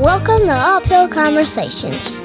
Welcome 0.00 0.46
to 0.46 0.52
Uphill 0.52 1.08
Conversations. 1.08 2.22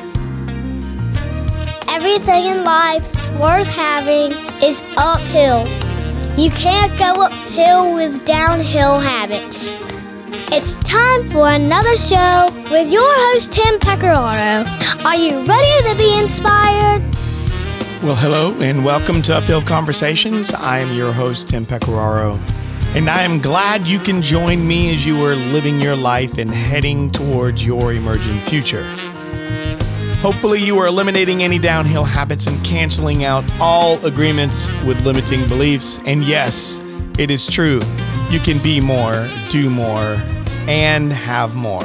Everything 1.89 2.45
in 2.45 2.63
life 2.63 3.03
worth 3.37 3.67
having 3.67 4.31
is 4.63 4.81
uphill. 4.95 5.67
You 6.41 6.51
can't 6.51 6.97
go 6.97 7.23
uphill 7.25 7.93
with 7.93 8.23
downhill 8.23 8.97
habits. 8.99 9.75
It's 10.53 10.77
time 10.77 11.29
for 11.31 11.49
another 11.49 11.97
show 11.97 12.47
with 12.71 12.93
your 12.93 13.13
host, 13.13 13.51
Tim 13.51 13.77
Pecoraro. 13.79 14.63
Are 15.03 15.17
you 15.17 15.43
ready 15.43 15.89
to 15.89 15.97
be 15.97 16.17
inspired? 16.17 17.01
Well, 18.01 18.15
hello 18.15 18.57
and 18.61 18.85
welcome 18.85 19.21
to 19.23 19.35
Uphill 19.35 19.61
Conversations. 19.61 20.53
I 20.53 20.79
am 20.79 20.95
your 20.95 21.11
host, 21.11 21.49
Tim 21.49 21.65
Pecoraro, 21.65 22.39
and 22.95 23.09
I 23.09 23.23
am 23.23 23.41
glad 23.41 23.85
you 23.85 23.99
can 23.99 24.21
join 24.21 24.65
me 24.65 24.93
as 24.93 25.05
you 25.05 25.21
are 25.25 25.35
living 25.35 25.81
your 25.81 25.97
life 25.97 26.37
and 26.37 26.49
heading 26.49 27.11
towards 27.11 27.65
your 27.65 27.91
emerging 27.91 28.39
future. 28.39 28.83
Hopefully, 30.21 30.61
you 30.63 30.77
are 30.79 30.87
eliminating 30.87 31.43
any 31.43 31.59
downhill 31.59 32.05
habits 32.05 32.47
and 32.47 32.63
canceling 32.65 33.25
out 33.25 33.43
all 33.59 34.03
agreements 34.05 34.69
with 34.85 35.05
limiting 35.05 35.45
beliefs. 35.49 35.99
And 36.05 36.23
yes, 36.23 36.79
it 37.19 37.29
is 37.29 37.45
true. 37.47 37.81
You 38.29 38.39
can 38.39 38.63
be 38.63 38.79
more, 38.79 39.27
do 39.49 39.69
more, 39.69 40.15
and 40.67 41.11
have 41.11 41.53
more. 41.53 41.83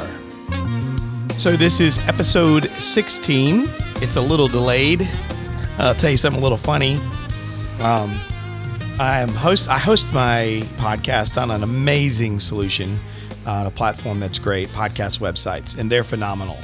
So, 1.37 1.57
this 1.57 1.81
is 1.81 1.99
episode 2.07 2.69
16. 2.79 3.65
It's 3.97 4.15
a 4.15 4.21
little 4.21 4.47
delayed. 4.47 5.07
I'll 5.77 5.93
tell 5.93 6.09
you 6.09 6.17
something 6.17 6.39
a 6.39 6.43
little 6.43 6.57
funny. 6.57 7.01
Um, 7.81 8.17
I'm 8.99 9.29
host. 9.29 9.69
I 9.69 9.79
host 9.79 10.13
my 10.13 10.61
podcast 10.75 11.41
on 11.41 11.49
an 11.49 11.63
amazing 11.63 12.39
solution, 12.39 12.99
on 13.45 13.65
a 13.65 13.71
platform 13.71 14.19
that's 14.19 14.37
great, 14.37 14.69
podcast 14.69 15.19
websites, 15.19 15.77
and 15.77 15.91
they're 15.91 16.03
phenomenal. 16.03 16.57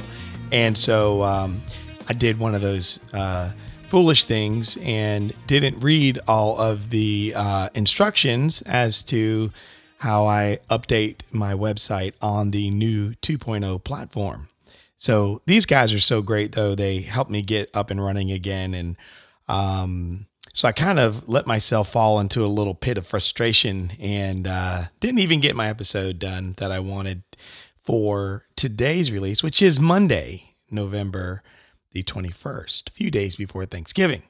And 0.52 0.78
so 0.78 1.22
um, 1.24 1.60
I 2.08 2.12
did 2.12 2.38
one 2.38 2.54
of 2.54 2.60
those 2.60 3.00
uh, 3.12 3.52
foolish 3.84 4.24
things 4.24 4.78
and 4.82 5.32
didn't 5.46 5.80
read 5.82 6.20
all 6.28 6.58
of 6.58 6.90
the 6.90 7.32
uh, 7.34 7.70
instructions 7.74 8.62
as 8.62 9.02
to 9.04 9.50
how 9.98 10.26
I 10.26 10.58
update 10.70 11.22
my 11.32 11.54
website 11.54 12.14
on 12.22 12.52
the 12.52 12.70
new 12.70 13.14
2.0 13.14 13.82
platform. 13.82 14.48
So 14.96 15.42
these 15.46 15.66
guys 15.66 15.92
are 15.92 15.98
so 15.98 16.22
great, 16.22 16.52
though. 16.52 16.74
They 16.76 17.00
helped 17.00 17.30
me 17.30 17.42
get 17.42 17.68
up 17.74 17.90
and 17.90 18.02
running 18.02 18.30
again. 18.30 18.74
And 18.74 18.96
um, 19.48 20.27
so 20.58 20.66
I 20.66 20.72
kind 20.72 20.98
of 20.98 21.28
let 21.28 21.46
myself 21.46 21.88
fall 21.92 22.18
into 22.18 22.44
a 22.44 22.48
little 22.48 22.74
pit 22.74 22.98
of 22.98 23.06
frustration 23.06 23.92
and 24.00 24.48
uh, 24.48 24.86
didn't 24.98 25.20
even 25.20 25.38
get 25.38 25.54
my 25.54 25.68
episode 25.68 26.18
done 26.18 26.56
that 26.56 26.72
I 26.72 26.80
wanted 26.80 27.22
for 27.80 28.42
today's 28.56 29.12
release, 29.12 29.40
which 29.40 29.62
is 29.62 29.78
Monday, 29.78 30.56
November 30.68 31.44
the 31.92 32.02
21st, 32.02 32.88
a 32.88 32.92
few 32.92 33.08
days 33.08 33.36
before 33.36 33.66
Thanksgiving. 33.66 34.24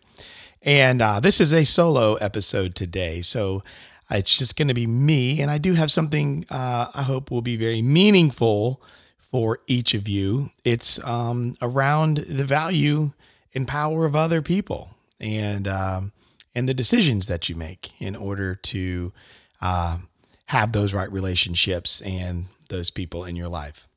And 0.60 1.00
uh, 1.00 1.18
this 1.20 1.40
is 1.40 1.54
a 1.54 1.64
solo 1.64 2.16
episode 2.16 2.74
today. 2.74 3.22
So 3.22 3.62
it's 4.10 4.36
just 4.36 4.54
going 4.54 4.68
to 4.68 4.74
be 4.74 4.86
me. 4.86 5.40
And 5.40 5.50
I 5.50 5.56
do 5.56 5.72
have 5.72 5.90
something 5.90 6.44
uh, 6.50 6.88
I 6.94 7.04
hope 7.04 7.30
will 7.30 7.40
be 7.40 7.56
very 7.56 7.80
meaningful 7.80 8.82
for 9.16 9.60
each 9.66 9.94
of 9.94 10.06
you. 10.10 10.50
It's 10.62 11.02
um, 11.06 11.54
around 11.62 12.18
the 12.28 12.44
value 12.44 13.12
and 13.54 13.66
power 13.66 14.04
of 14.04 14.14
other 14.14 14.42
people 14.42 14.90
and 15.20 15.68
um, 15.68 16.12
and 16.54 16.68
the 16.68 16.74
decisions 16.74 17.28
that 17.28 17.48
you 17.48 17.54
make 17.54 17.92
in 18.00 18.16
order 18.16 18.54
to 18.54 19.12
uh, 19.60 19.98
have 20.46 20.72
those 20.72 20.94
right 20.94 21.12
relationships 21.12 22.00
and 22.00 22.46
those 22.68 22.90
people 22.90 23.24
in 23.24 23.36
your 23.36 23.48
life. 23.48 23.88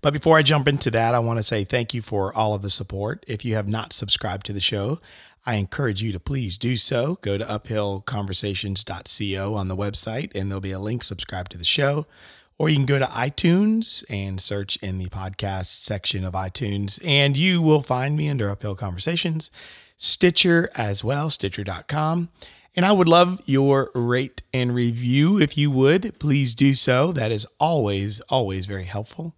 But 0.00 0.12
before 0.12 0.38
I 0.38 0.42
jump 0.42 0.68
into 0.68 0.90
that, 0.90 1.14
I 1.14 1.18
want 1.18 1.38
to 1.38 1.42
say 1.42 1.64
thank 1.64 1.94
you 1.94 2.02
for 2.02 2.34
all 2.34 2.54
of 2.54 2.62
the 2.62 2.70
support. 2.70 3.24
If 3.26 3.44
you 3.44 3.54
have 3.54 3.68
not 3.68 3.92
subscribed 3.92 4.46
to 4.46 4.52
the 4.52 4.60
show, 4.60 5.00
I 5.44 5.56
encourage 5.56 6.02
you 6.02 6.12
to 6.12 6.20
please 6.20 6.58
do 6.58 6.76
so. 6.76 7.18
Go 7.22 7.38
to 7.38 7.44
uphillconversations.co 7.44 9.54
on 9.54 9.68
the 9.68 9.76
website, 9.76 10.32
and 10.34 10.50
there'll 10.50 10.60
be 10.60 10.72
a 10.72 10.78
link 10.78 11.04
subscribe 11.04 11.48
to 11.50 11.58
the 11.58 11.64
show. 11.64 12.06
Or 12.58 12.68
you 12.68 12.76
can 12.76 12.86
go 12.86 12.98
to 12.98 13.04
iTunes 13.04 14.02
and 14.08 14.40
search 14.40 14.76
in 14.76 14.98
the 14.98 15.08
podcast 15.08 15.66
section 15.66 16.24
of 16.24 16.32
iTunes, 16.32 16.98
and 17.04 17.36
you 17.36 17.60
will 17.60 17.82
find 17.82 18.16
me 18.16 18.28
under 18.28 18.50
Uphill 18.50 18.74
Conversations, 18.74 19.50
Stitcher 19.96 20.70
as 20.74 21.02
well, 21.02 21.30
stitcher.com. 21.30 22.28
And 22.74 22.84
I 22.84 22.92
would 22.92 23.08
love 23.08 23.40
your 23.46 23.90
rate 23.94 24.42
and 24.52 24.74
review 24.74 25.40
if 25.40 25.56
you 25.56 25.70
would. 25.70 26.18
Please 26.18 26.54
do 26.54 26.74
so. 26.74 27.10
That 27.12 27.32
is 27.32 27.46
always, 27.58 28.20
always 28.28 28.66
very 28.66 28.84
helpful 28.84 29.34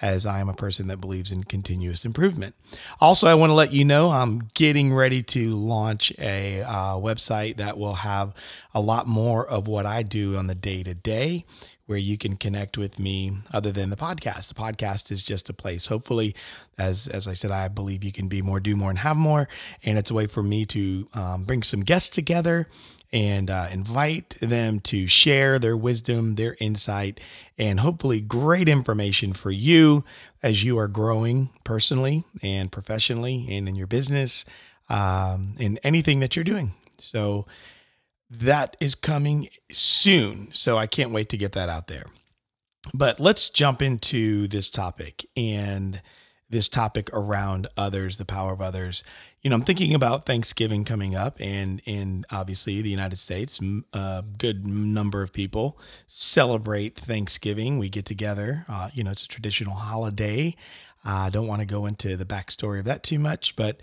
as 0.00 0.26
I 0.26 0.40
am 0.40 0.48
a 0.48 0.54
person 0.54 0.88
that 0.88 1.00
believes 1.00 1.32
in 1.32 1.44
continuous 1.44 2.04
improvement. 2.04 2.54
Also, 3.00 3.26
I 3.26 3.34
want 3.34 3.50
to 3.50 3.54
let 3.54 3.72
you 3.72 3.84
know 3.84 4.10
I'm 4.10 4.48
getting 4.54 4.92
ready 4.92 5.22
to 5.22 5.54
launch 5.54 6.12
a 6.18 6.62
uh, 6.62 6.94
website 6.94 7.56
that 7.56 7.78
will 7.78 7.94
have 7.94 8.34
a 8.74 8.80
lot 8.80 9.06
more 9.06 9.46
of 9.46 9.68
what 9.68 9.86
I 9.86 10.02
do 10.02 10.36
on 10.36 10.46
the 10.46 10.54
day 10.54 10.82
to 10.82 10.94
day 10.94 11.44
where 11.86 11.98
you 11.98 12.18
can 12.18 12.36
connect 12.36 12.76
with 12.76 12.98
me 12.98 13.32
other 13.52 13.70
than 13.72 13.90
the 13.90 13.96
podcast. 13.96 14.48
The 14.48 14.54
podcast 14.54 15.10
is 15.10 15.22
just 15.22 15.48
a 15.48 15.54
place. 15.54 15.86
Hopefully, 15.86 16.34
as 16.76 17.08
as 17.08 17.26
I 17.26 17.32
said, 17.32 17.50
I 17.50 17.68
believe 17.68 18.04
you 18.04 18.12
can 18.12 18.28
be 18.28 18.42
more, 18.42 18.60
do 18.60 18.76
more, 18.76 18.90
and 18.90 18.98
have 18.98 19.16
more. 19.16 19.48
And 19.84 19.96
it's 19.96 20.10
a 20.10 20.14
way 20.14 20.26
for 20.26 20.42
me 20.42 20.66
to 20.66 21.08
um, 21.14 21.44
bring 21.44 21.62
some 21.62 21.80
guests 21.80 22.10
together 22.10 22.68
and 23.16 23.50
uh, 23.50 23.66
invite 23.70 24.36
them 24.40 24.78
to 24.78 25.06
share 25.06 25.58
their 25.58 25.74
wisdom, 25.74 26.34
their 26.34 26.54
insight, 26.60 27.18
and 27.56 27.80
hopefully 27.80 28.20
great 28.20 28.68
information 28.68 29.32
for 29.32 29.50
you 29.50 30.04
as 30.42 30.62
you 30.62 30.78
are 30.78 30.86
growing 30.86 31.48
personally 31.64 32.24
and 32.42 32.70
professionally 32.70 33.46
and 33.48 33.70
in 33.70 33.74
your 33.74 33.86
business 33.86 34.44
um, 34.90 35.54
in 35.58 35.78
anything 35.82 36.20
that 36.20 36.36
you're 36.36 36.44
doing. 36.44 36.74
So 36.98 37.46
that 38.28 38.76
is 38.80 38.94
coming 38.94 39.48
soon. 39.72 40.52
So 40.52 40.76
I 40.76 40.86
can't 40.86 41.10
wait 41.10 41.30
to 41.30 41.38
get 41.38 41.52
that 41.52 41.70
out 41.70 41.86
there. 41.86 42.04
But 42.92 43.18
let's 43.18 43.48
jump 43.48 43.80
into 43.80 44.46
this 44.46 44.68
topic 44.68 45.24
and 45.34 46.02
this 46.48 46.68
topic 46.68 47.10
around 47.12 47.66
others, 47.76 48.18
the 48.18 48.24
power 48.24 48.52
of 48.52 48.60
others. 48.60 49.02
You 49.42 49.50
know, 49.50 49.56
I'm 49.56 49.62
thinking 49.62 49.94
about 49.94 50.26
Thanksgiving 50.26 50.84
coming 50.84 51.16
up, 51.16 51.36
and 51.40 51.80
in 51.84 52.24
obviously 52.30 52.80
the 52.82 52.90
United 52.90 53.16
States, 53.16 53.60
a 53.92 54.24
good 54.38 54.66
number 54.66 55.22
of 55.22 55.32
people 55.32 55.78
celebrate 56.06 56.96
Thanksgiving. 56.96 57.78
We 57.78 57.88
get 57.88 58.04
together. 58.04 58.64
Uh, 58.68 58.90
you 58.94 59.02
know, 59.02 59.10
it's 59.10 59.24
a 59.24 59.28
traditional 59.28 59.74
holiday. 59.74 60.54
I 61.04 61.30
don't 61.30 61.46
want 61.46 61.60
to 61.60 61.66
go 61.66 61.86
into 61.86 62.16
the 62.16 62.24
backstory 62.24 62.80
of 62.80 62.84
that 62.86 63.02
too 63.02 63.18
much, 63.18 63.54
but 63.56 63.80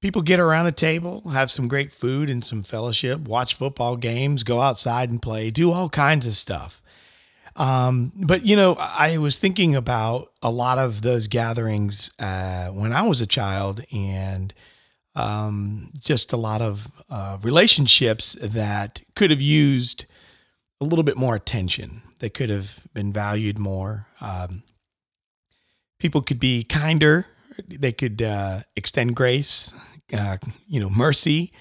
people 0.00 0.22
get 0.22 0.38
around 0.38 0.66
a 0.66 0.72
table, 0.72 1.28
have 1.30 1.50
some 1.50 1.68
great 1.68 1.92
food 1.92 2.28
and 2.28 2.44
some 2.44 2.62
fellowship, 2.62 3.20
watch 3.26 3.54
football 3.54 3.96
games, 3.96 4.42
go 4.42 4.60
outside 4.60 5.10
and 5.10 5.22
play, 5.22 5.50
do 5.50 5.72
all 5.72 5.88
kinds 5.88 6.26
of 6.26 6.36
stuff. 6.36 6.82
Um, 7.56 8.12
but 8.14 8.44
you 8.44 8.54
know, 8.54 8.76
I 8.78 9.18
was 9.18 9.38
thinking 9.38 9.74
about 9.74 10.32
a 10.42 10.50
lot 10.50 10.78
of 10.78 11.02
those 11.02 11.26
gatherings 11.26 12.10
uh, 12.18 12.68
when 12.68 12.92
I 12.92 13.02
was 13.02 13.20
a 13.20 13.26
child, 13.26 13.82
and 13.92 14.52
um, 15.14 15.90
just 15.98 16.32
a 16.32 16.36
lot 16.36 16.60
of 16.60 16.90
uh, 17.08 17.38
relationships 17.42 18.36
that 18.42 19.00
could 19.14 19.30
have 19.30 19.40
used 19.40 20.04
a 20.80 20.84
little 20.84 21.02
bit 21.02 21.16
more 21.16 21.34
attention. 21.34 22.02
They 22.20 22.28
could 22.28 22.50
have 22.50 22.80
been 22.92 23.12
valued 23.12 23.58
more. 23.58 24.06
Um, 24.20 24.62
people 25.98 26.20
could 26.20 26.38
be 26.38 26.62
kinder. 26.64 27.26
They 27.66 27.92
could 27.92 28.20
uh, 28.20 28.60
extend 28.76 29.16
grace, 29.16 29.72
uh, 30.12 30.36
you 30.68 30.78
know, 30.78 30.90
mercy 30.90 31.52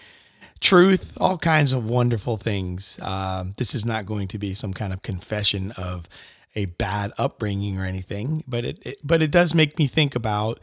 truth, 0.65 1.17
all 1.19 1.37
kinds 1.37 1.73
of 1.73 1.89
wonderful 1.89 2.37
things. 2.37 2.99
Um, 3.01 3.53
this 3.57 3.75
is 3.75 3.85
not 3.85 4.05
going 4.05 4.27
to 4.29 4.37
be 4.37 4.53
some 4.53 4.73
kind 4.73 4.91
of 4.91 5.01
confession 5.01 5.71
of 5.71 6.09
a 6.55 6.65
bad 6.65 7.13
upbringing 7.17 7.79
or 7.79 7.85
anything, 7.85 8.43
but 8.47 8.65
it, 8.65 8.79
it 8.85 8.99
but 9.03 9.21
it 9.21 9.31
does 9.31 9.53
make 9.53 9.77
me 9.77 9.87
think 9.87 10.15
about 10.15 10.59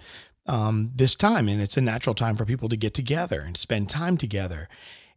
um, 0.47 0.91
this 0.95 1.15
time, 1.15 1.49
and 1.49 1.61
it's 1.61 1.77
a 1.77 1.81
natural 1.81 2.15
time 2.15 2.37
for 2.37 2.45
people 2.45 2.69
to 2.69 2.77
get 2.77 2.95
together 2.95 3.41
and 3.41 3.57
spend 3.57 3.89
time 3.89 4.17
together. 4.17 4.69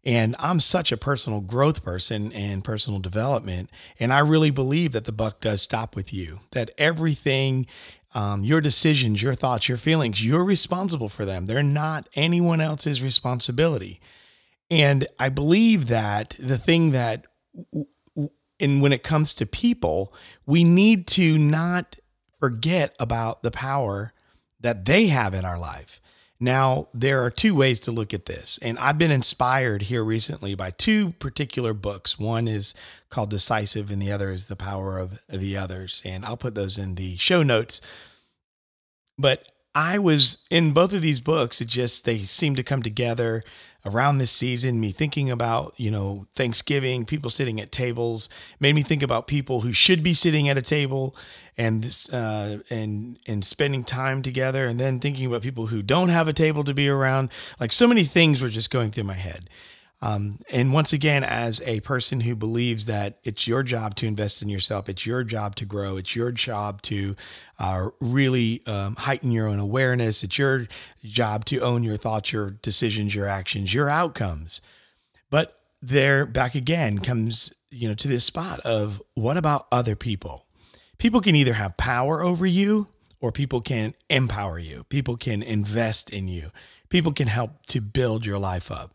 And 0.03 0.35
I'm 0.37 0.59
such 0.59 0.91
a 0.91 0.97
personal 0.97 1.41
growth 1.41 1.83
person 1.83 2.31
and 2.31 2.63
personal 2.63 2.99
development. 2.99 3.71
And 3.99 4.13
I 4.13 4.19
really 4.19 4.51
believe 4.51 4.91
that 4.91 5.05
the 5.05 5.11
buck 5.11 5.41
does 5.41 5.63
stop 5.63 5.95
with 5.95 6.13
you, 6.13 6.41
that 6.51 6.69
everything, 6.77 7.65
um, 8.13 8.43
your 8.43 8.61
decisions, 8.61 9.23
your 9.23 9.33
thoughts, 9.33 9.67
your 9.67 9.79
feelings, 9.79 10.23
you're 10.23 10.45
responsible 10.45 11.09
for 11.09 11.25
them. 11.25 11.47
They're 11.47 11.63
not 11.63 12.07
anyone 12.13 12.61
else's 12.61 13.01
responsibility. 13.01 13.99
And 14.69 15.07
I 15.19 15.29
believe 15.29 15.87
that 15.87 16.35
the 16.39 16.57
thing 16.57 16.91
that, 16.91 17.25
and 18.59 18.81
when 18.81 18.93
it 18.93 19.03
comes 19.03 19.35
to 19.35 19.45
people, 19.45 20.13
we 20.45 20.63
need 20.63 21.07
to 21.07 21.37
not 21.37 21.97
forget 22.39 22.95
about 22.99 23.43
the 23.43 23.51
power 23.51 24.13
that 24.59 24.85
they 24.85 25.07
have 25.07 25.33
in 25.33 25.45
our 25.45 25.59
life. 25.59 26.01
Now, 26.39 26.89
there 26.93 27.23
are 27.23 27.29
two 27.29 27.55
ways 27.55 27.79
to 27.81 27.91
look 27.91 28.13
at 28.13 28.25
this. 28.25 28.59
And 28.61 28.77
I've 28.79 28.97
been 28.97 29.11
inspired 29.11 29.83
here 29.83 30.03
recently 30.03 30.53
by 30.53 30.71
two 30.71 31.11
particular 31.11 31.73
books. 31.73 32.19
One 32.19 32.47
is 32.47 32.73
called 33.09 33.29
Decisive, 33.29 33.89
and 33.89 34.01
the 34.01 34.11
other 34.11 34.31
is 34.31 34.47
The 34.47 34.57
Power 34.57 34.99
of 34.99 35.21
the 35.29 35.55
Others. 35.55 36.01
And 36.03 36.25
I'll 36.25 36.35
put 36.35 36.55
those 36.55 36.77
in 36.77 36.95
the 36.95 37.15
show 37.17 37.41
notes. 37.41 37.79
But 39.17 39.49
I 39.75 39.99
was 39.99 40.45
in 40.49 40.71
both 40.71 40.93
of 40.93 41.01
these 41.01 41.19
books, 41.19 41.59
it 41.59 41.67
just, 41.67 42.05
they 42.05 42.19
seem 42.19 42.55
to 42.55 42.63
come 42.63 42.81
together 42.81 43.43
around 43.85 44.17
this 44.17 44.31
season, 44.31 44.79
me 44.79 44.91
thinking 44.91 45.29
about, 45.29 45.73
you 45.77 45.91
know, 45.91 46.25
Thanksgiving, 46.33 47.05
people 47.05 47.29
sitting 47.29 47.61
at 47.61 47.71
tables, 47.71 48.29
made 48.59 48.73
me 48.73 48.81
think 48.81 49.03
about 49.03 49.27
people 49.27 49.61
who 49.61 49.71
should 49.71 50.01
be 50.01 50.13
sitting 50.13 50.49
at 50.49 50.57
a 50.57 50.61
table 50.61 51.15
and 51.57 51.83
this, 51.83 52.11
uh, 52.11 52.59
and 52.69 53.19
and 53.27 53.45
spending 53.45 53.83
time 53.83 54.21
together, 54.21 54.65
and 54.65 54.79
then 54.79 54.99
thinking 54.99 55.25
about 55.27 55.41
people 55.41 55.67
who 55.67 55.81
don't 55.81 56.09
have 56.09 56.27
a 56.27 56.33
table 56.33 56.63
to 56.63 56.73
be 56.73 56.89
around. 56.89 57.29
Like 57.59 57.71
so 57.71 57.87
many 57.87 58.03
things 58.03 58.41
were 58.41 58.49
just 58.49 58.71
going 58.71 58.91
through 58.91 59.05
my 59.05 59.13
head. 59.13 59.49
Um, 60.05 60.37
and 60.51 60.71
once 60.71 60.93
again, 60.93 61.23
as 61.23 61.61
a 61.65 61.79
person 61.79 62.19
who 62.19 62.35
believes 62.35 62.85
that 62.85 63.17
it's 63.23 63.47
your 63.47 63.63
job 63.63 63.95
to 63.95 64.05
invest 64.05 64.43
in 64.43 64.49
yourself, 64.49 64.87
it's 64.87 65.07
your 65.07 65.23
job 65.23 65.55
to 65.55 65.65
grow, 65.65 65.97
it's 65.97 66.15
your 66.15 66.31
job 66.31 66.83
to 66.83 67.15
uh, 67.57 67.89
really 67.99 68.61
um, 68.67 68.97
heighten 68.97 69.31
your 69.31 69.47
own 69.47 69.57
awareness, 69.57 70.23
it's 70.23 70.37
your 70.37 70.67
job 71.03 71.43
to 71.45 71.59
own 71.59 71.81
your 71.81 71.97
thoughts, 71.97 72.31
your 72.31 72.51
decisions, 72.51 73.15
your 73.15 73.25
actions, 73.25 73.73
your 73.73 73.89
outcomes. 73.89 74.61
But 75.31 75.57
there, 75.81 76.27
back 76.27 76.53
again, 76.53 76.99
comes 76.99 77.51
you 77.71 77.87
know 77.87 77.95
to 77.95 78.07
this 78.07 78.25
spot 78.25 78.59
of 78.59 79.01
what 79.15 79.37
about 79.37 79.65
other 79.71 79.95
people? 79.95 80.45
People 80.99 81.19
can 81.19 81.33
either 81.33 81.53
have 81.53 81.77
power 81.77 82.21
over 82.21 82.45
you 82.45 82.89
or 83.19 83.31
people 83.31 83.59
can 83.59 83.95
empower 84.07 84.59
you. 84.59 84.83
People 84.83 85.17
can 85.17 85.41
invest 85.41 86.11
in 86.11 86.27
you. 86.27 86.51
People 86.89 87.11
can 87.11 87.27
help 87.27 87.65
to 87.65 87.81
build 87.81 88.23
your 88.23 88.37
life 88.37 88.69
up. 88.69 88.94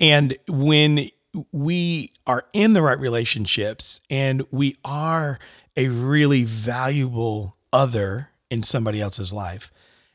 And 0.00 0.36
when 0.48 1.08
we 1.52 2.12
are 2.26 2.44
in 2.52 2.72
the 2.72 2.82
right 2.82 2.98
relationships 2.98 4.00
and 4.10 4.46
we 4.50 4.76
are 4.84 5.38
a 5.76 5.88
really 5.88 6.44
valuable 6.44 7.56
other 7.72 8.30
in 8.50 8.62
somebody 8.62 9.00
else's 9.00 9.32
life, 9.32 9.70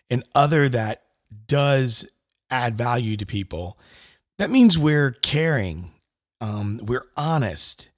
an 0.09 0.23
other 0.33 0.67
that 0.69 1.03
does 1.47 2.05
add 2.49 2.77
value 2.77 3.15
to 3.17 3.25
people, 3.25 3.77
that 4.37 4.49
means 4.49 4.77
we're 4.77 5.11
caring, 5.11 5.91
um, 6.39 6.79
we're 6.83 7.05
honest, 7.15 7.91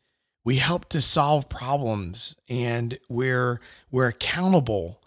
we 0.43 0.57
help 0.57 0.89
to 0.89 0.99
solve 0.99 1.47
problems, 1.47 2.35
and 2.49 2.99
we're 3.09 3.61
we're 3.91 4.07
accountable 4.07 5.01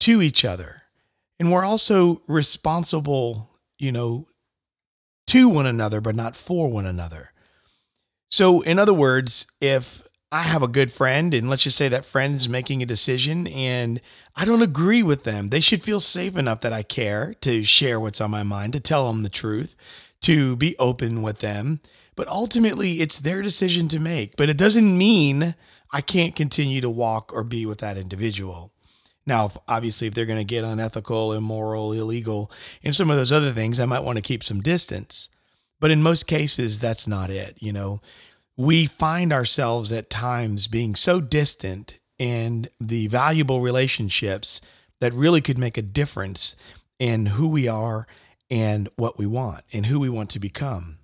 to 0.00 0.20
each 0.20 0.44
other, 0.44 0.82
and 1.40 1.50
we're 1.50 1.64
also 1.64 2.20
responsible, 2.28 3.48
you 3.78 3.90
know, 3.90 4.26
to 5.28 5.48
one 5.48 5.66
another, 5.66 6.00
but 6.00 6.14
not 6.14 6.36
for 6.36 6.68
one 6.68 6.86
another. 6.86 7.32
So, 8.30 8.62
in 8.62 8.78
other 8.78 8.94
words, 8.94 9.46
if 9.60 10.06
I 10.30 10.42
have 10.42 10.62
a 10.62 10.68
good 10.68 10.90
friend, 10.90 11.34
and 11.34 11.50
let's 11.50 11.64
just 11.64 11.76
say 11.76 11.88
that 11.88 12.06
friend 12.06 12.34
is 12.34 12.48
making 12.48 12.82
a 12.82 12.86
decision 12.86 13.46
and 13.46 14.00
I 14.34 14.46
don't 14.46 14.62
agree 14.62 15.02
with 15.02 15.24
them, 15.24 15.50
they 15.50 15.60
should 15.60 15.82
feel 15.82 16.00
safe 16.00 16.38
enough 16.38 16.62
that 16.62 16.72
I 16.72 16.82
care 16.82 17.34
to 17.42 17.62
share 17.62 18.00
what's 18.00 18.20
on 18.20 18.30
my 18.30 18.42
mind, 18.42 18.72
to 18.72 18.80
tell 18.80 19.08
them 19.08 19.22
the 19.22 19.28
truth, 19.28 19.74
to 20.22 20.56
be 20.56 20.74
open 20.78 21.20
with 21.20 21.40
them. 21.40 21.80
But 22.16 22.28
ultimately, 22.28 23.00
it's 23.00 23.18
their 23.18 23.42
decision 23.42 23.88
to 23.88 24.00
make. 24.00 24.36
But 24.36 24.48
it 24.48 24.56
doesn't 24.56 24.96
mean 24.96 25.54
I 25.92 26.00
can't 26.00 26.34
continue 26.34 26.80
to 26.80 26.90
walk 26.90 27.32
or 27.34 27.44
be 27.44 27.66
with 27.66 27.78
that 27.78 27.98
individual. 27.98 28.72
Now, 29.26 29.46
if, 29.46 29.56
obviously, 29.68 30.08
if 30.08 30.14
they're 30.14 30.26
going 30.26 30.38
to 30.38 30.44
get 30.44 30.64
unethical, 30.64 31.32
immoral, 31.32 31.92
illegal, 31.92 32.50
and 32.82 32.94
some 32.94 33.10
of 33.10 33.16
those 33.16 33.32
other 33.32 33.52
things, 33.52 33.78
I 33.78 33.86
might 33.86 34.00
want 34.00 34.16
to 34.16 34.22
keep 34.22 34.42
some 34.42 34.60
distance. 34.60 35.28
But 35.80 35.90
in 35.90 36.02
most 36.02 36.26
cases, 36.26 36.80
that's 36.80 37.06
not 37.06 37.30
it. 37.30 37.56
You 37.60 37.72
know, 37.72 38.00
we 38.56 38.86
find 38.86 39.32
ourselves 39.32 39.90
at 39.92 40.10
times 40.10 40.68
being 40.68 40.94
so 40.94 41.20
distant 41.20 41.98
in 42.18 42.68
the 42.80 43.08
valuable 43.08 43.60
relationships 43.60 44.60
that 45.00 45.12
really 45.12 45.40
could 45.40 45.58
make 45.58 45.76
a 45.76 45.82
difference 45.82 46.54
in 47.00 47.26
who 47.26 47.48
we 47.48 47.66
are 47.66 48.06
and 48.48 48.88
what 48.94 49.18
we 49.18 49.26
want 49.26 49.64
and 49.72 49.86
who 49.86 49.98
we 49.98 50.08
want 50.08 50.30
to 50.30 50.38
become. 50.38 50.98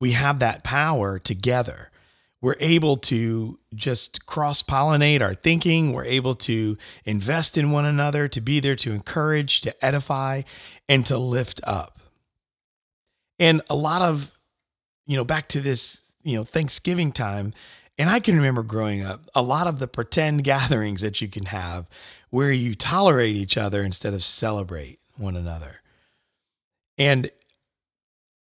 We 0.00 0.12
have 0.12 0.40
that 0.40 0.64
power 0.64 1.20
together 1.20 1.91
we're 2.42 2.56
able 2.58 2.96
to 2.96 3.58
just 3.72 4.26
cross 4.26 4.62
pollinate 4.62 5.22
our 5.22 5.32
thinking. 5.32 5.92
We're 5.92 6.04
able 6.04 6.34
to 6.34 6.76
invest 7.04 7.56
in 7.56 7.70
one 7.70 7.86
another, 7.86 8.26
to 8.28 8.40
be 8.40 8.58
there 8.58 8.76
to 8.76 8.92
encourage, 8.92 9.60
to 9.62 9.84
edify, 9.84 10.42
and 10.88 11.06
to 11.06 11.16
lift 11.16 11.60
up. 11.64 12.00
And 13.38 13.62
a 13.70 13.76
lot 13.76 14.02
of, 14.02 14.38
you 15.06 15.16
know, 15.16 15.24
back 15.24 15.48
to 15.50 15.60
this, 15.60 16.12
you 16.24 16.36
know, 16.36 16.42
Thanksgiving 16.42 17.12
time, 17.12 17.54
and 17.96 18.10
I 18.10 18.18
can 18.18 18.36
remember 18.36 18.64
growing 18.64 19.02
up, 19.02 19.20
a 19.34 19.42
lot 19.42 19.68
of 19.68 19.78
the 19.78 19.86
pretend 19.86 20.42
gatherings 20.44 21.00
that 21.02 21.20
you 21.20 21.28
can 21.28 21.46
have 21.46 21.88
where 22.30 22.50
you 22.50 22.74
tolerate 22.74 23.36
each 23.36 23.56
other 23.56 23.84
instead 23.84 24.14
of 24.14 24.22
celebrate 24.22 24.98
one 25.16 25.36
another. 25.36 25.80
And 26.98 27.30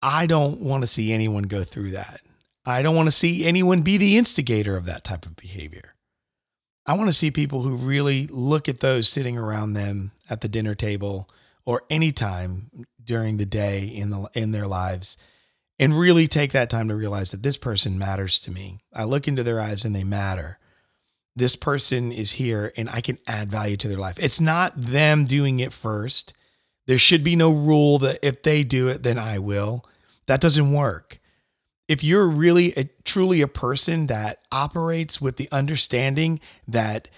I 0.01 0.25
don't 0.25 0.59
want 0.59 0.81
to 0.81 0.87
see 0.87 1.13
anyone 1.13 1.43
go 1.43 1.63
through 1.63 1.91
that. 1.91 2.21
I 2.65 2.81
don't 2.81 2.95
want 2.95 3.07
to 3.07 3.11
see 3.11 3.45
anyone 3.45 3.81
be 3.81 3.97
the 3.97 4.17
instigator 4.17 4.77
of 4.77 4.85
that 4.85 5.03
type 5.03 5.25
of 5.25 5.35
behavior. 5.35 5.95
I 6.85 6.93
want 6.93 7.09
to 7.09 7.13
see 7.13 7.31
people 7.31 7.61
who 7.61 7.75
really 7.75 8.27
look 8.27 8.67
at 8.67 8.79
those 8.79 9.09
sitting 9.09 9.37
around 9.37 9.73
them 9.73 10.11
at 10.29 10.41
the 10.41 10.47
dinner 10.47 10.75
table 10.75 11.29
or 11.65 11.83
any 11.89 12.11
time 12.11 12.69
during 13.03 13.37
the 13.37 13.45
day 13.45 13.85
in 13.85 14.09
the 14.09 14.29
in 14.33 14.51
their 14.51 14.67
lives 14.67 15.17
and 15.79 15.97
really 15.97 16.27
take 16.27 16.51
that 16.51 16.69
time 16.69 16.87
to 16.87 16.95
realize 16.95 17.31
that 17.31 17.43
this 17.43 17.57
person 17.57 17.97
matters 17.97 18.37
to 18.39 18.51
me. 18.51 18.79
I 18.93 19.03
look 19.03 19.27
into 19.27 19.43
their 19.43 19.59
eyes 19.59 19.85
and 19.85 19.95
they 19.95 20.03
matter. 20.03 20.59
This 21.35 21.55
person 21.55 22.11
is 22.11 22.33
here 22.33 22.73
and 22.75 22.89
I 22.89 23.01
can 23.01 23.17
add 23.25 23.49
value 23.49 23.77
to 23.77 23.87
their 23.87 23.97
life. 23.97 24.19
It's 24.19 24.41
not 24.41 24.73
them 24.75 25.25
doing 25.25 25.59
it 25.59 25.73
first. 25.73 26.33
There 26.87 26.97
should 26.97 27.23
be 27.23 27.35
no 27.35 27.51
rule 27.51 27.99
that 27.99 28.19
if 28.21 28.43
they 28.43 28.63
do 28.63 28.89
it, 28.89 29.01
then 29.01 29.17
I 29.17 29.39
will. 29.39 29.85
That 30.27 30.41
doesn't 30.41 30.71
work 30.71 31.20
if 31.91 32.05
you're 32.05 32.25
really 32.25 32.71
a, 32.77 32.85
truly 33.03 33.41
a 33.41 33.49
person 33.49 34.07
that 34.07 34.39
operates 34.49 35.19
with 35.19 35.35
the 35.35 35.49
understanding 35.51 36.39
that 36.65 37.09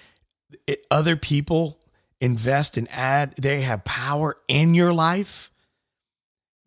it, 0.66 0.88
other 0.90 1.16
people 1.16 1.78
invest 2.20 2.76
and 2.76 2.88
add, 2.90 3.36
they 3.38 3.62
have 3.62 3.84
power 3.84 4.36
in 4.48 4.74
your 4.74 4.92
life, 4.92 5.52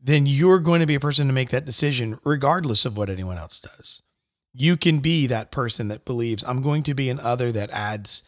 then 0.01 0.25
you're 0.25 0.61
going 0.61 0.79
to 0.79 0.87
be 0.87 0.95
a 0.95 1.01
person 1.01 1.27
to 1.27 1.33
make 1.33 1.51
that 1.51 1.65
decision 1.65 2.21
regardless 2.23 2.85
of 2.85 2.97
what 2.97 3.11
anyone 3.11 3.39
else 3.39 3.61
does. 3.61 4.03
You 4.53 4.77
can 4.77 5.01
be 5.01 5.27
that 5.27 5.51
person 5.51 5.89
that 5.89 6.05
believes 6.05 6.45
I'm 6.45 6.63
going 6.63 6.85
to 6.85 6.95
be 6.95 7.11
an 7.11 7.19
other 7.19 7.51
that 7.51 7.73
adds 7.73 8.23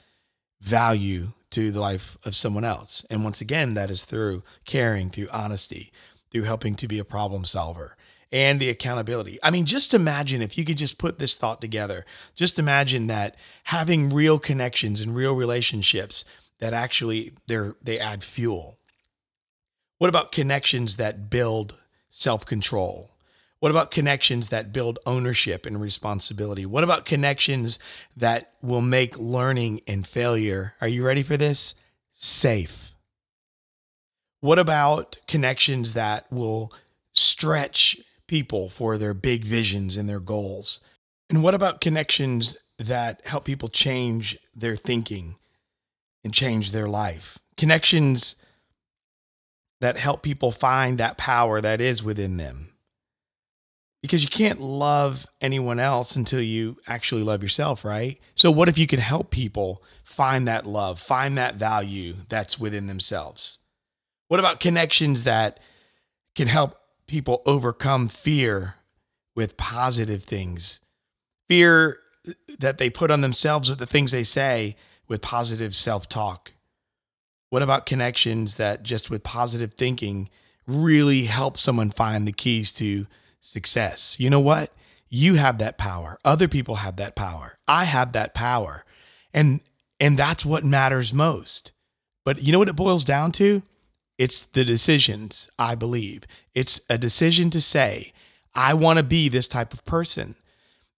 value 0.61 1.29
to 1.51 1.71
the 1.71 1.81
life 1.81 2.19
of 2.25 2.35
someone 2.35 2.65
else. 2.65 3.07
And 3.09 3.23
once 3.23 3.41
again, 3.41 3.75
that 3.75 3.93
is 3.93 4.05
through 4.05 4.43
caring, 4.65 5.11
through 5.11 5.29
honesty, 5.31 5.93
through 6.33 6.43
helping 6.43 6.75
to 6.75 6.89
be 6.89 6.99
a 6.99 7.05
problem 7.05 7.45
solver 7.45 7.97
and 8.31 8.61
the 8.61 8.69
accountability. 8.69 9.39
I 9.43 9.51
mean, 9.51 9.65
just 9.65 9.95
imagine 9.95 10.43
if 10.43 10.59
you 10.59 10.65
could 10.65 10.77
just 10.77 10.99
put 10.99 11.19
this 11.19 11.37
thought 11.37 11.61
together. 11.61 12.05
Just 12.35 12.59
imagine 12.59 13.07
that 13.07 13.37
having 13.65 14.11
real 14.11 14.39
connections 14.39 15.01
and 15.01 15.15
real 15.15 15.35
relationships 15.35 16.25
that 16.61 16.73
actually 16.73 17.33
they 17.47 17.71
they 17.83 17.99
add 17.99 18.23
fuel. 18.23 18.79
What 19.99 20.09
about 20.09 20.33
connections 20.33 20.97
that 20.97 21.31
build 21.31 21.79
self-control? 22.11 23.11
What 23.61 23.71
about 23.73 23.91
connections 23.91 24.51
that 24.51 24.73
build 24.73 25.01
ownership 25.05 25.67
and 25.67 25.81
responsibility? 25.81 26.65
What 26.65 26.85
about 26.85 27.05
connections 27.05 27.81
that 28.17 28.53
will 28.63 28.83
make 28.83 29.19
learning 29.19 29.81
and 29.89 30.07
failure, 30.07 30.75
are 30.81 30.87
you 30.87 31.05
ready 31.05 31.25
for 31.25 31.37
this? 31.37 31.75
Safe. 32.13 32.93
What 34.41 34.61
about 34.61 35.17
connections 35.27 35.95
that 35.95 36.31
will 36.31 36.73
stretch 37.13 37.99
people 38.29 38.69
for 38.69 38.97
their 38.97 39.15
big 39.15 39.45
visions 39.45 39.97
and 39.97 40.09
their 40.09 40.21
goals? 40.21 40.81
And 41.29 41.43
what 41.43 41.55
about 41.55 41.81
connections 41.81 42.57
that 42.79 43.27
help 43.27 43.45
people 43.45 43.69
change 43.69 44.39
their 44.55 44.77
thinking 44.77 45.37
and 46.23 46.33
change 46.33 46.73
their 46.73 46.89
life? 46.89 47.39
Connections 47.57 48.37
that 49.81 49.99
help 49.99 50.23
people 50.23 50.51
find 50.51 50.99
that 50.99 51.19
power 51.19 51.61
that 51.61 51.81
is 51.81 52.03
within 52.03 52.37
them. 52.37 52.71
Because 54.03 54.23
you 54.23 54.31
can't 54.31 54.61
love 54.61 55.27
anyone 55.41 55.81
else 55.81 56.15
until 56.15 56.41
you 56.41 56.77
actually 56.87 57.23
love 57.23 57.43
yourself, 57.43 57.85
right? 57.85 58.21
So, 58.37 58.49
what 58.51 58.69
if 58.69 58.79
you 58.79 58.87
can 58.87 59.01
help 59.01 59.31
people 59.31 59.83
find 60.05 60.47
that 60.47 60.67
love, 60.67 61.01
find 61.01 61.37
that 61.37 61.57
value 61.57 62.15
that's 62.29 62.61
within 62.61 62.87
themselves? 62.87 63.59
What 64.29 64.39
about 64.39 64.61
connections 64.61 65.25
that 65.25 65.59
can 66.37 66.47
help 66.47 66.78
people 67.09 67.43
overcome 67.47 68.07
fear 68.07 68.77
with 69.35 69.57
positive 69.57 70.23
things. 70.23 70.81
Fear 71.49 71.99
that 72.59 72.79
they 72.79 72.91
put 72.91 73.11
on 73.11 73.23
themselves 73.23 73.71
with 73.71 73.79
the 73.79 73.87
things 73.87 74.13
they 74.13 74.23
say 74.23 74.77
with 75.09 75.23
positive 75.23 75.75
self 75.75 76.09
talk. 76.09 76.53
What 77.51 77.63
about 77.63 77.87
connections 77.87 78.57
that 78.57 78.83
just 78.83 79.11
with 79.11 79.23
positive 79.23 79.75
thinking 79.75 80.29
really 80.67 81.25
help 81.25 81.57
someone 81.57 81.91
find 81.91 82.29
the 82.29 82.33
keys 82.33 82.73
to 82.75 83.07
success? 83.41 84.21
You 84.21 84.29
know 84.29 84.41
what? 84.41 84.73
You 85.09 85.35
have 85.35 85.59
that 85.59 85.79
power. 85.79 86.19
Other 86.25 86.47
people 86.47 86.77
have 86.77 86.97
that 86.97 87.17
power. 87.17 87.59
I 87.67 87.85
have 87.85 88.13
that 88.13 88.35
power. 88.35 88.85
And 89.33 89.61
and 89.99 90.19
that's 90.19 90.45
what 90.45 90.65
matters 90.65 91.15
most. 91.15 91.73
But 92.25 92.43
you 92.43 92.53
know 92.53 92.59
what 92.59 92.69
it 92.69 92.77
boils 92.77 93.05
down 93.05 93.33
to? 93.33 93.63
It's 94.19 94.45
the 94.45 94.65
decisions, 94.65 95.49
I 95.59 95.77
believe. 95.77 96.25
It's 96.55 96.81
a 96.91 96.99
decision 96.99 97.51
to 97.51 97.61
say, 97.61 98.13
I 98.55 98.75
want 98.75 98.99
to 98.99 99.05
be 99.05 99.29
this 99.29 99.47
type 99.47 99.73
of 99.73 99.85
person. 99.85 100.35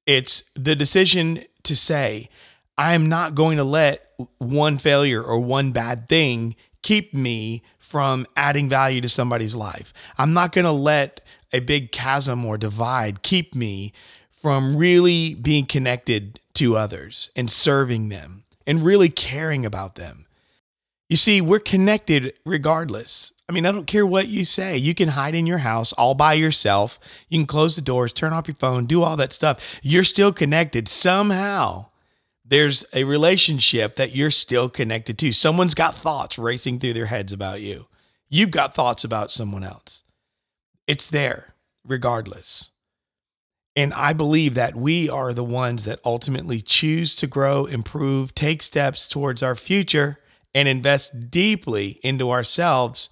It's 0.06 0.44
the 0.54 0.74
decision 0.74 1.44
to 1.64 1.76
say, 1.76 2.30
I 2.78 2.94
am 2.94 3.08
not 3.08 3.34
going 3.34 3.58
to 3.58 3.64
let 3.64 4.10
one 4.38 4.78
failure 4.78 5.22
or 5.22 5.38
one 5.38 5.70
bad 5.70 6.08
thing 6.08 6.56
keep 6.82 7.12
me 7.12 7.62
from 7.78 8.26
adding 8.36 8.68
value 8.70 9.02
to 9.02 9.08
somebody's 9.08 9.54
life. 9.54 9.92
I'm 10.16 10.32
not 10.32 10.52
going 10.52 10.64
to 10.64 10.70
let 10.70 11.20
a 11.52 11.60
big 11.60 11.92
chasm 11.92 12.44
or 12.44 12.56
divide 12.56 13.22
keep 13.22 13.54
me 13.54 13.92
from 14.30 14.76
really 14.76 15.34
being 15.34 15.66
connected 15.66 16.40
to 16.54 16.76
others 16.76 17.30
and 17.36 17.50
serving 17.50 18.08
them 18.08 18.44
and 18.66 18.84
really 18.84 19.10
caring 19.10 19.66
about 19.66 19.96
them. 19.96 20.26
You 21.10 21.16
see, 21.16 21.40
we're 21.40 21.58
connected 21.58 22.34
regardless. 22.46 23.32
I 23.48 23.52
mean, 23.52 23.66
I 23.66 23.72
don't 23.72 23.88
care 23.88 24.06
what 24.06 24.28
you 24.28 24.44
say. 24.44 24.76
You 24.76 24.94
can 24.94 25.08
hide 25.08 25.34
in 25.34 25.44
your 25.44 25.58
house 25.58 25.92
all 25.94 26.14
by 26.14 26.34
yourself. 26.34 27.00
You 27.28 27.40
can 27.40 27.48
close 27.48 27.74
the 27.74 27.82
doors, 27.82 28.12
turn 28.12 28.32
off 28.32 28.46
your 28.46 28.54
phone, 28.54 28.86
do 28.86 29.02
all 29.02 29.16
that 29.16 29.32
stuff. 29.32 29.80
You're 29.82 30.04
still 30.04 30.32
connected 30.32 30.86
somehow. 30.86 31.86
There's 32.44 32.84
a 32.94 33.02
relationship 33.02 33.96
that 33.96 34.14
you're 34.14 34.30
still 34.30 34.68
connected 34.68 35.18
to. 35.18 35.32
Someone's 35.32 35.74
got 35.74 35.96
thoughts 35.96 36.38
racing 36.38 36.78
through 36.78 36.92
their 36.92 37.06
heads 37.06 37.32
about 37.32 37.60
you. 37.60 37.88
You've 38.28 38.52
got 38.52 38.76
thoughts 38.76 39.02
about 39.02 39.32
someone 39.32 39.64
else. 39.64 40.04
It's 40.86 41.08
there 41.08 41.56
regardless. 41.84 42.70
And 43.74 43.92
I 43.94 44.12
believe 44.12 44.54
that 44.54 44.76
we 44.76 45.10
are 45.10 45.32
the 45.32 45.42
ones 45.42 45.86
that 45.86 45.98
ultimately 46.04 46.60
choose 46.60 47.16
to 47.16 47.26
grow, 47.26 47.66
improve, 47.66 48.32
take 48.32 48.62
steps 48.62 49.08
towards 49.08 49.42
our 49.42 49.56
future 49.56 50.20
and 50.54 50.68
invest 50.68 51.30
deeply 51.30 52.00
into 52.02 52.30
ourselves 52.30 53.10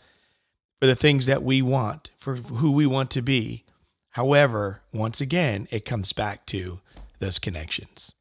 for 0.81 0.87
the 0.87 0.97
things 0.97 1.27
that 1.27 1.43
we 1.43 1.63
want, 1.63 2.11
for 2.19 2.37
who 2.37 2.71
we 2.71 2.87
want 2.87 3.11
to 3.13 3.23
be. 3.23 3.65
However, 4.11 4.83
once 4.93 5.21
again, 5.21 5.69
it 5.71 5.85
comes 5.85 6.13
back 6.13 6.47
to 6.47 6.81
those 7.19 7.39
connections. 7.39 8.15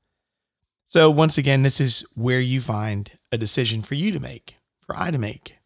So, 0.86 1.10
once 1.10 1.38
again, 1.38 1.64
this 1.64 1.82
is 1.82 2.06
where 2.16 2.40
you 2.40 2.62
find 2.62 3.12
a 3.32 3.38
decision 3.38 3.82
for 3.82 3.96
you 3.96 4.12
to 4.12 4.20
make, 4.20 4.58
for 4.86 4.98
I 4.98 5.12
to 5.12 5.18
make. 5.18 5.58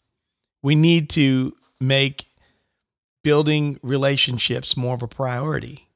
We 0.64 0.76
need 0.76 1.10
to 1.12 1.56
make 1.80 2.26
building 3.24 3.80
relationships 3.84 4.76
more 4.76 4.96
of 4.96 5.04
a 5.04 5.08
priority, 5.08 5.90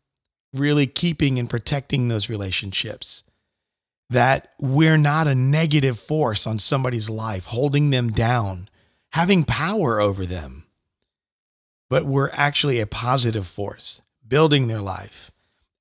really 0.54 0.88
keeping 0.88 1.40
and 1.40 1.50
protecting 1.50 2.08
those 2.08 2.30
relationships 2.30 3.24
that 4.10 4.54
we're 4.60 4.98
not 4.98 5.28
a 5.28 5.36
negative 5.36 6.00
force 6.00 6.46
on 6.46 6.60
somebody's 6.60 7.10
life, 7.10 7.46
holding 7.46 7.90
them 7.90 8.12
down, 8.12 8.70
having 9.14 9.44
power 9.44 10.00
over 10.00 10.26
them, 10.26 10.66
but 11.90 12.06
we're 12.06 12.30
actually 12.34 12.80
a 12.80 12.88
positive 12.88 13.48
force, 13.48 14.02
building 14.28 14.68
their 14.68 14.82
life, 14.82 15.32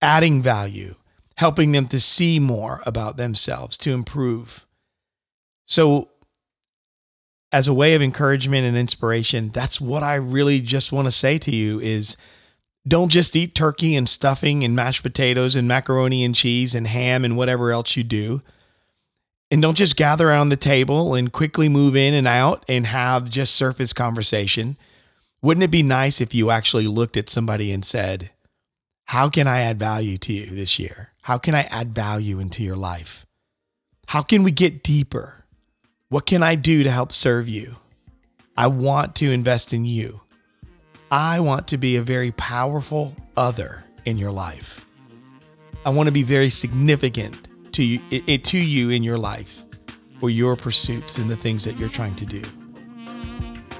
adding 0.00 0.42
value, 0.42 0.94
helping 1.36 1.72
them 1.72 1.86
to 1.86 2.00
see 2.00 2.38
more 2.38 2.80
about 2.86 3.16
themselves, 3.16 3.76
to 3.78 3.92
improve. 3.92 4.66
So, 5.64 6.10
as 7.52 7.68
a 7.68 7.74
way 7.74 7.94
of 7.94 8.02
encouragement 8.02 8.66
and 8.66 8.76
inspiration, 8.76 9.50
that's 9.50 9.80
what 9.80 10.02
I 10.02 10.16
really 10.16 10.60
just 10.60 10.92
want 10.92 11.06
to 11.06 11.12
say 11.12 11.38
to 11.38 11.54
you 11.54 11.78
is 11.78 12.16
don't 12.86 13.08
just 13.08 13.34
eat 13.34 13.54
turkey 13.54 13.96
and 13.96 14.08
stuffing 14.08 14.62
and 14.62 14.76
mashed 14.76 15.02
potatoes 15.02 15.56
and 15.56 15.66
macaroni 15.66 16.22
and 16.24 16.34
cheese 16.34 16.74
and 16.74 16.86
ham 16.86 17.24
and 17.24 17.36
whatever 17.36 17.72
else 17.72 17.96
you 17.96 18.04
do. 18.04 18.42
And 19.50 19.62
don't 19.62 19.76
just 19.76 19.96
gather 19.96 20.28
around 20.28 20.50
the 20.50 20.56
table 20.56 21.14
and 21.14 21.32
quickly 21.32 21.68
move 21.68 21.96
in 21.96 22.12
and 22.12 22.26
out 22.26 22.64
and 22.68 22.86
have 22.86 23.30
just 23.30 23.54
surface 23.54 23.92
conversation. 23.92 24.76
Wouldn't 25.40 25.64
it 25.64 25.70
be 25.70 25.82
nice 25.82 26.20
if 26.20 26.34
you 26.34 26.50
actually 26.50 26.86
looked 26.86 27.16
at 27.16 27.30
somebody 27.30 27.72
and 27.72 27.84
said, 27.84 28.30
How 29.06 29.28
can 29.28 29.46
I 29.46 29.60
add 29.60 29.78
value 29.78 30.18
to 30.18 30.32
you 30.32 30.46
this 30.46 30.78
year? 30.78 31.12
How 31.22 31.38
can 31.38 31.54
I 31.54 31.62
add 31.64 31.94
value 31.94 32.38
into 32.38 32.62
your 32.62 32.76
life? 32.76 33.24
How 34.08 34.22
can 34.22 34.42
we 34.42 34.50
get 34.50 34.82
deeper? 34.82 35.44
What 36.08 36.26
can 36.26 36.42
I 36.42 36.54
do 36.54 36.82
to 36.82 36.90
help 36.90 37.12
serve 37.12 37.48
you? 37.48 37.76
I 38.56 38.66
want 38.66 39.14
to 39.16 39.32
invest 39.32 39.72
in 39.72 39.84
you. 39.84 40.20
I 41.10 41.40
want 41.40 41.68
to 41.68 41.76
be 41.76 41.96
a 41.96 42.02
very 42.02 42.32
powerful 42.32 43.14
other 43.36 43.84
in 44.04 44.16
your 44.16 44.32
life. 44.32 44.84
I 45.84 45.90
want 45.90 46.06
to 46.06 46.12
be 46.12 46.22
very 46.22 46.50
significant 46.50 47.48
to 47.72 47.84
you, 47.84 48.00
it, 48.10 48.44
to 48.44 48.58
you 48.58 48.90
in 48.90 49.02
your 49.02 49.18
life 49.18 49.64
for 50.18 50.30
your 50.30 50.56
pursuits 50.56 51.18
and 51.18 51.30
the 51.30 51.36
things 51.36 51.64
that 51.64 51.78
you're 51.78 51.88
trying 51.88 52.14
to 52.16 52.24
do. 52.24 52.42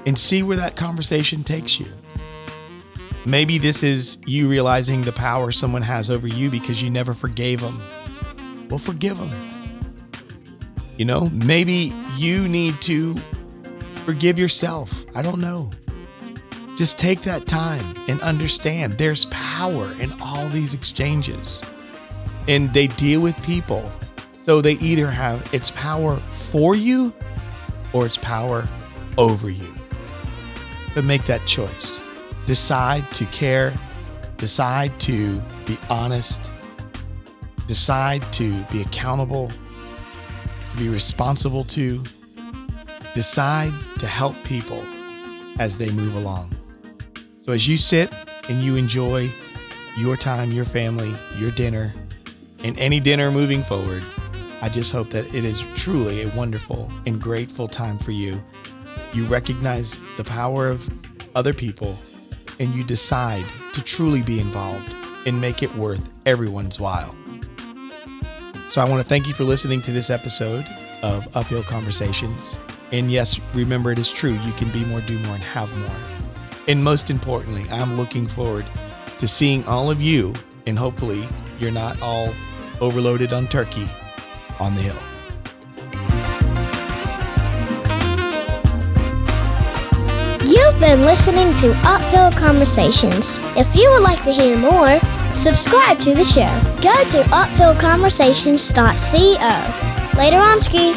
And 0.05 0.17
see 0.17 0.43
where 0.43 0.57
that 0.57 0.75
conversation 0.75 1.43
takes 1.43 1.79
you. 1.79 1.87
Maybe 3.25 3.57
this 3.57 3.81
is 3.81 4.19
you 4.27 4.47
realizing 4.47 5.01
the 5.01 5.11
power 5.11 5.51
someone 5.51 5.81
has 5.81 6.11
over 6.11 6.27
you 6.27 6.51
because 6.51 6.83
you 6.83 6.91
never 6.91 7.15
forgave 7.15 7.59
them. 7.59 7.81
Well, 8.69 8.77
forgive 8.77 9.17
them. 9.17 9.31
You 10.97 11.05
know, 11.05 11.29
maybe 11.29 11.91
you 12.17 12.47
need 12.47 12.79
to 12.81 13.15
forgive 14.05 14.37
yourself. 14.37 15.05
I 15.15 15.23
don't 15.23 15.41
know. 15.41 15.71
Just 16.75 16.99
take 16.99 17.21
that 17.21 17.47
time 17.47 17.95
and 18.09 18.19
understand 18.21 18.97
there's 18.97 19.25
power 19.25 19.93
in 19.93 20.13
all 20.21 20.47
these 20.49 20.73
exchanges. 20.73 21.63
And 22.47 22.73
they 22.73 22.87
deal 22.87 23.21
with 23.21 23.41
people. 23.43 23.91
So 24.35 24.61
they 24.61 24.73
either 24.73 25.09
have 25.09 25.53
its 25.53 25.71
power 25.71 26.17
for 26.17 26.75
you 26.75 27.13
or 27.93 28.05
its 28.05 28.17
power 28.17 28.67
over 29.17 29.49
you. 29.49 29.73
But 30.93 31.05
make 31.05 31.23
that 31.23 31.45
choice. 31.45 32.03
Decide 32.45 33.09
to 33.13 33.25
care, 33.27 33.73
decide 34.37 34.99
to 34.99 35.39
be 35.65 35.77
honest, 35.89 36.51
decide 37.67 38.21
to 38.33 38.63
be 38.65 38.81
accountable, 38.81 39.49
to 40.71 40.77
be 40.77 40.89
responsible 40.89 41.63
to, 41.63 42.03
decide 43.13 43.73
to 43.99 44.07
help 44.07 44.35
people 44.43 44.83
as 45.57 45.77
they 45.77 45.89
move 45.89 46.15
along. 46.15 46.54
So 47.45 47.51
as 47.51 47.67
you 47.67 47.77
sit 47.77 48.11
and 48.49 48.63
you 48.63 48.75
enjoy 48.75 49.29
your 49.99 50.17
time, 50.17 50.51
your 50.51 50.65
family, 50.65 51.13
your 51.37 51.51
dinner, 51.51 51.93
and 52.63 52.75
any 52.79 52.99
dinner 52.99 53.29
moving 53.29 53.61
forward, 53.61 54.03
I 54.63 54.69
just 54.69 54.91
hope 54.91 55.11
that 55.11 55.31
it 55.31 55.45
is 55.45 55.63
truly 55.75 56.23
a 56.23 56.29
wonderful 56.29 56.91
and 57.05 57.21
grateful 57.21 57.67
time 57.67 57.99
for 57.99 58.09
you. 58.09 58.43
You 59.13 59.25
recognize 59.25 59.95
the 60.17 60.23
power 60.23 60.69
of 60.69 60.89
other 61.35 61.53
people 61.53 61.95
and 62.59 62.73
you 62.73 62.83
decide 62.83 63.45
to 63.73 63.81
truly 63.83 64.23
be 64.23 64.39
involved 64.39 64.95
and 65.27 65.39
make 65.39 65.61
it 65.61 65.75
worth 65.75 66.09
everyone's 66.25 66.79
while. 66.79 67.15
So 68.71 68.81
I 68.81 68.89
want 68.89 69.03
to 69.03 69.07
thank 69.07 69.27
you 69.27 69.35
for 69.35 69.43
listening 69.43 69.83
to 69.83 69.91
this 69.91 70.09
episode 70.09 70.65
of 71.03 71.27
Uphill 71.37 71.61
Conversations. 71.61 72.57
And 72.91 73.11
yes, 73.11 73.39
remember 73.53 73.91
it 73.91 73.99
is 73.99 74.11
true, 74.11 74.33
you 74.33 74.51
can 74.53 74.71
be 74.71 74.83
more, 74.85 75.01
do 75.01 75.19
more, 75.19 75.35
and 75.35 75.43
have 75.43 75.71
more. 75.77 76.14
And 76.67 76.83
most 76.83 77.09
importantly, 77.09 77.65
I'm 77.69 77.95
looking 77.97 78.27
forward 78.27 78.65
to 79.19 79.27
seeing 79.27 79.63
all 79.65 79.91
of 79.91 80.01
you, 80.01 80.33
and 80.65 80.77
hopefully, 80.77 81.25
you're 81.59 81.71
not 81.71 82.01
all 82.01 82.29
overloaded 82.81 83.31
on 83.33 83.47
turkey 83.47 83.87
on 84.59 84.75
the 84.75 84.81
hill. 84.81 84.97
You've 90.45 90.77
been 90.79 91.05
listening 91.05 91.53
to 91.55 91.73
Uphill 91.83 92.31
Conversations. 92.31 93.41
If 93.55 93.75
you 93.75 93.89
would 93.91 94.03
like 94.03 94.23
to 94.23 94.31
hear 94.31 94.57
more, 94.57 94.99
subscribe 95.33 95.99
to 95.99 96.13
the 96.13 96.23
show. 96.23 96.49
Go 96.81 96.93
to 97.09 97.23
uphillconversations.co. 97.29 100.17
Later 100.17 100.37
on, 100.37 100.61
Ski. 100.61 100.93